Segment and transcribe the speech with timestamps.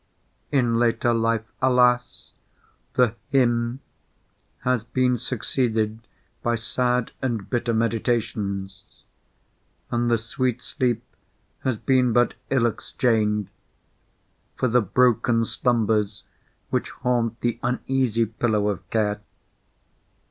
[0.51, 2.33] In later life (alas!)
[2.95, 3.81] the Hymn
[4.61, 5.99] has been succeeded
[6.41, 9.03] by sad and bitter meditations;
[9.91, 11.03] and the sweet sleep
[11.63, 13.51] has been but ill exchanged
[14.55, 16.23] for the broken slumbers
[16.71, 19.21] which haunt the uneasy pillow of care.